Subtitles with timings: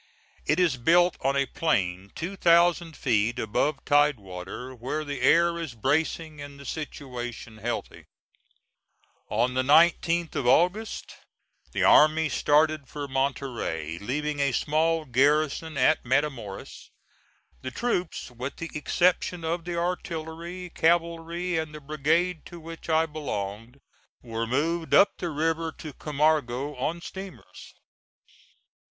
[0.47, 5.59] It is built on a plain two thousand feet above tide water, where the air
[5.59, 8.05] is bracing and the situation healthy.
[9.29, 11.13] On the 19th of August
[11.71, 16.89] the army started for Monterey, leaving a small garrison at Matamoras.
[17.61, 23.05] The troops, with the exception of the artillery, cavalry, and the brigade to which I
[23.05, 23.77] belonged,
[24.23, 27.75] were moved up the river to Camargo on steamers.